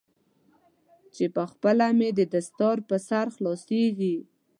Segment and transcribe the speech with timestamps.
[1.15, 4.15] چې پخپله مې دستار پر سر خلاصیږي.